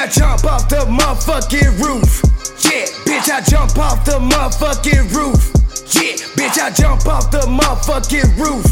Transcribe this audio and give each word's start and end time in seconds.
I 0.00 0.06
jump 0.06 0.44
off 0.46 0.66
the 0.70 0.76
motherfucking 0.88 1.76
roof. 1.78 2.22
Yeah, 2.64 2.86
bitch, 3.04 3.28
I 3.28 3.42
jump 3.42 3.76
off 3.76 4.02
the 4.06 4.12
motherfucking 4.12 5.12
roof. 5.14 5.52
Yeah, 5.92 6.16
bitch, 6.40 6.58
I 6.58 6.70
jump 6.70 7.06
off 7.06 7.30
the 7.30 7.40
motherfucking 7.40 8.32
roof. 8.40 8.64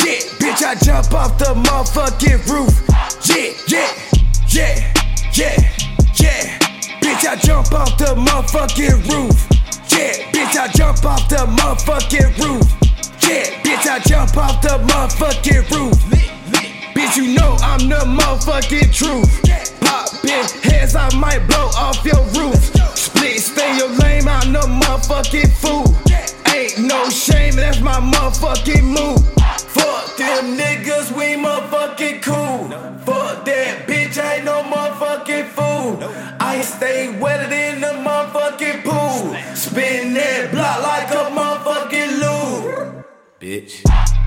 Yeah, 0.00 0.24
bitch, 0.40 0.64
I 0.64 0.74
jump 0.76 1.12
off 1.12 1.36
the 1.36 1.52
motherfucking 1.52 2.48
roof. 2.48 2.72
Yeah, 3.28 3.52
yeah, 3.68 3.92
yeah, 4.48 4.94
yeah, 5.34 5.60
yeah. 6.16 6.58
Bitch, 7.04 7.28
I 7.28 7.36
jump 7.36 7.70
off 7.74 7.98
the 7.98 8.16
motherfucking 8.16 9.12
roof. 9.12 9.36
Yeah, 9.92 10.24
bitch, 10.32 10.56
I 10.56 10.68
jump 10.72 11.04
off 11.04 11.28
the 11.28 11.44
motherfucking 11.52 12.38
roof. 12.40 12.64
Yeah, 13.28 13.44
bitch, 13.60 13.86
I 13.86 13.98
jump 14.08 14.38
off 14.38 14.62
the 14.62 14.80
motherfucking 14.88 15.70
roof. 15.70 15.98
Bitch, 16.94 17.16
you 17.18 17.34
know 17.34 17.58
I'm 17.60 17.90
the 17.90 18.06
motherfucking 18.06 18.94
truth. 18.94 19.61
Poppin' 19.92 20.48
heads, 20.62 20.96
I 20.96 21.14
might 21.16 21.46
blow 21.46 21.68
off 21.76 22.02
your 22.02 22.24
roof. 22.38 22.56
Split, 22.96 23.40
stay 23.40 23.76
your 23.76 23.90
lame, 23.90 24.26
I'm 24.26 24.50
the 24.50 24.60
motherfucking 24.60 25.52
fool. 25.60 25.84
Ain't 26.50 26.78
no 26.88 27.10
shame, 27.10 27.56
that's 27.56 27.80
my 27.80 28.00
motherfucking 28.00 28.84
move. 28.84 29.20
Fuck 29.76 30.16
them 30.16 30.56
niggas, 30.56 31.12
we 31.12 31.36
motherfucking 31.36 32.22
cool. 32.22 32.70
Fuck 33.04 33.44
that 33.44 33.86
bitch, 33.86 34.16
I 34.16 34.36
ain't 34.36 34.46
no 34.46 34.62
motherfucking 34.62 35.48
fool. 35.48 35.98
I 36.40 36.62
stay 36.62 37.14
wetter 37.20 37.50
than 37.50 37.82
the 37.82 37.92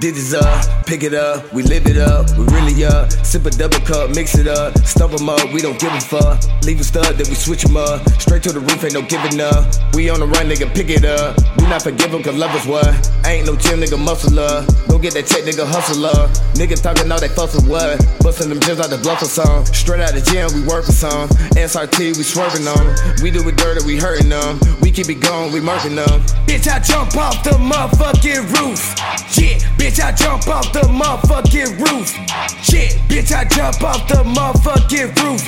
Bitch. 0.01 0.15
This 0.15 0.17
is 0.17 0.33
up, 0.33 0.85
pick 0.85 1.03
it 1.03 1.13
up, 1.13 1.51
we 1.53 1.63
live 1.63 1.87
it 1.87 1.97
up, 1.97 2.29
we 2.37 2.45
really 2.45 2.85
up. 2.85 3.11
Sip 3.11 3.45
a 3.45 3.49
double 3.49 3.79
cup, 3.79 4.15
mix 4.15 4.37
it 4.37 4.47
up, 4.47 4.77
stump 4.79 5.13
'em 5.13 5.27
up, 5.29 5.51
we 5.51 5.61
don't 5.61 5.79
give 5.79 5.91
a 5.91 5.99
fuck. 5.99 6.39
Leave 6.63 6.79
a 6.79 6.83
stud, 6.83 7.17
then 7.17 7.27
we 7.27 7.35
switch 7.35 7.65
'em 7.65 7.75
up. 7.75 7.99
Straight 8.21 8.43
to 8.43 8.53
the 8.53 8.59
roof, 8.59 8.83
ain't 8.83 8.93
no 8.93 9.01
giving 9.01 9.41
up. 9.41 9.65
We 9.93 10.09
on 10.09 10.19
the 10.19 10.27
run, 10.27 10.47
nigga, 10.49 10.73
pick 10.73 10.89
it 10.89 11.05
up. 11.05 11.37
We 11.57 11.67
not 11.67 11.81
forgive 11.81 12.13
'em, 12.13 12.23
cause 12.23 12.35
love 12.35 12.55
is 12.55 12.65
what? 12.65 12.93
Ain't 13.25 13.45
no 13.45 13.55
gym, 13.55 13.81
nigga, 13.81 13.97
muscle 13.97 14.39
up. 14.39 14.65
Go 14.87 14.97
get 14.97 15.13
that 15.15 15.27
check, 15.27 15.43
nigga, 15.43 15.65
hustler. 15.65 16.29
Nigga 16.53 16.81
talking 16.81 17.11
all 17.11 17.19
that 17.19 17.35
fuss 17.35 17.53
with 17.55 17.67
what? 17.67 17.99
Bustin' 18.19 18.49
them 18.49 18.59
gyms 18.59 18.79
out 18.79 18.89
the 18.89 18.97
bluff 18.97 19.21
or 19.21 19.25
some. 19.25 19.65
Straight 19.73 20.01
out 20.01 20.13
the 20.13 20.21
gym, 20.21 20.47
we 20.53 20.61
workin' 20.61 20.93
some. 20.93 21.27
SRT, 21.57 22.13
we 22.13 22.23
swervin' 22.23 22.63
them. 22.63 22.95
We 23.21 23.31
do 23.31 23.47
it 23.49 23.57
dirty, 23.57 23.83
we 23.85 23.97
hurting 23.97 24.29
them. 24.29 24.59
We 24.81 24.91
keep 24.91 25.09
it 25.09 25.19
going, 25.19 25.51
we 25.51 25.59
murking 25.59 25.95
them. 25.95 26.23
Bitch, 26.47 26.67
I 26.67 26.79
jump 26.79 27.17
off 27.17 27.43
the 27.43 27.51
motherfucking 27.51 28.43
roof. 28.55 28.95
Yeah, 29.37 29.59
bitch, 29.85 30.03
I 30.03 30.11
jump 30.11 30.47
off 30.47 30.71
the 30.73 30.79
motherfucking 30.81 31.77
roof. 31.79 32.17
Yeah, 32.73 32.89
bitch, 33.07 33.31
I 33.31 33.45
jump 33.45 33.83
off 33.83 34.07
the 34.07 34.23
motherfucking 34.23 35.15
roof. 35.23 35.45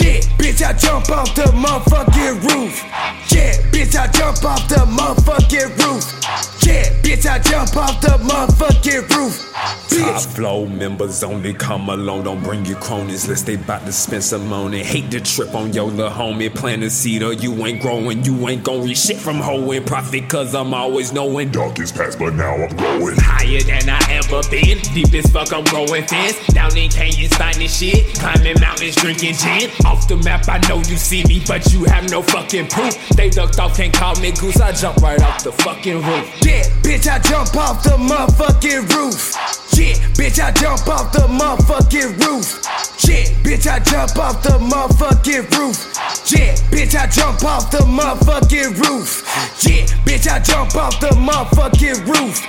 Yeah, 0.00 0.20
bitch, 0.38 0.62
I 0.62 0.72
jump 0.72 1.08
off 1.10 1.34
the 1.34 1.44
motherfucking 1.54 2.42
roof. 2.42 2.82
Yeah, 3.30 3.52
bitch, 3.70 3.96
I 3.96 4.08
jump 4.08 4.44
off 4.44 4.68
the 4.68 4.82
motherfucking 4.86 5.78
roof. 5.84 6.25
Yeah, 6.66 6.90
bitch, 7.00 7.26
I 7.30 7.38
jump 7.38 7.76
off 7.76 8.00
the 8.00 8.08
motherfucking 8.08 9.08
roof. 9.16 9.52
Top 9.52 9.78
Bitch, 9.88 10.26
flow 10.34 10.66
members 10.66 11.22
only 11.22 11.54
come 11.54 11.88
alone. 11.88 12.24
don't 12.24 12.42
bring 12.42 12.64
your 12.64 12.78
cronies. 12.78 13.24
Unless 13.24 13.42
they 13.42 13.54
bout 13.54 13.86
to 13.86 13.92
spend 13.92 14.24
some 14.24 14.48
money. 14.48 14.82
Hate 14.82 15.10
to 15.12 15.20
trip 15.20 15.54
on 15.54 15.72
your 15.72 15.84
little 15.84 16.10
homie. 16.10 16.52
Plant 16.52 16.82
a 16.82 16.90
seed 16.90 17.22
or 17.22 17.32
you 17.32 17.54
ain't 17.64 17.80
growing. 17.80 18.24
You 18.24 18.48
ain't 18.48 18.64
gon' 18.64 18.82
reach 18.84 18.98
shit 18.98 19.16
from 19.16 19.36
hoeing 19.36 19.84
profit, 19.84 20.28
cause 20.28 20.56
I'm 20.56 20.74
always 20.74 21.12
knowing. 21.12 21.52
Dark 21.52 21.78
is 21.78 21.92
past, 21.92 22.18
but 22.18 22.34
now 22.34 22.54
I'm 22.56 22.76
growing. 22.76 23.14
Higher 23.16 23.60
than 23.60 23.85
I 23.85 23.85
ever 24.26 24.42
been. 24.50 24.78
Deep 24.94 25.12
as 25.14 25.30
fuck, 25.30 25.52
I'm 25.52 25.64
growing 25.64 26.06
fast. 26.06 26.54
Down 26.54 26.76
in 26.76 26.90
canyons, 26.90 27.34
finding 27.36 27.68
shit. 27.68 28.14
Climbing 28.18 28.60
mountains, 28.60 28.94
drinking 28.96 29.34
gin. 29.34 29.70
Off 29.84 30.08
the 30.08 30.16
map, 30.24 30.48
I 30.48 30.58
know 30.68 30.78
you 30.78 30.96
see 30.96 31.24
me, 31.24 31.42
but 31.46 31.72
you 31.72 31.84
have 31.84 32.10
no 32.10 32.22
fucking 32.22 32.68
proof. 32.68 32.96
They 33.10 33.30
ducked 33.30 33.58
off, 33.58 33.76
can't 33.76 33.92
call 33.92 34.16
me 34.16 34.32
goose. 34.32 34.60
I 34.60 34.72
jump 34.72 34.98
right 34.98 35.20
off 35.22 35.42
the 35.44 35.52
fucking 35.52 36.02
roof. 36.02 36.26
yeah, 36.42 36.62
bitch, 36.82 37.08
I 37.08 37.18
jump 37.18 37.56
off 37.56 37.82
the 37.82 37.96
motherfucking 37.96 38.92
roof. 38.94 39.34
Yeah, 39.76 39.94
bitch, 40.16 40.40
I 40.40 40.52
jump 40.52 40.88
off 40.88 41.12
the 41.12 41.26
motherfucking 41.28 42.24
roof. 42.24 42.62
Yeah, 43.06 43.24
bitch, 43.44 43.66
I 43.66 43.78
jump 43.80 44.16
off 44.18 44.42
the 44.42 44.58
motherfucking 44.58 45.58
roof. 45.58 45.95
Yeah, 46.26 46.54
bitch, 46.70 46.94
I 46.94 47.06
jump 47.06 47.44
off 47.44 47.70
the 47.70 47.78
motherfucking 47.78 48.78
roof. 48.86 49.22
Yeah, 49.66 49.86
bitch, 50.04 50.28
I 50.28 50.38
jump 50.40 50.74
off 50.76 51.00
the 51.00 51.08
motherfucking 51.08 52.06
roof. 52.06 52.40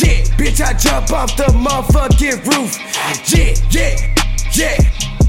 Yeah, 0.00 0.22
bitch, 0.36 0.60
I 0.60 0.72
jump 0.72 1.12
off 1.12 1.36
the 1.36 1.44
motherfucking 1.44 2.44
roof. 2.46 2.78
Yeah, 3.32 3.54
yeah, 3.70 3.96
yeah, 4.54 4.76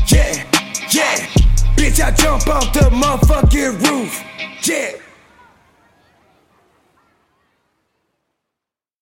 yeah, 0.08 0.46
yeah. 0.92 1.44
Bitch, 1.76 2.04
I 2.04 2.12
jump 2.12 2.48
off 2.48 2.72
the 2.74 2.90
motherfucking 2.90 3.90
roof. 3.90 4.24
Yeah. 4.64 5.03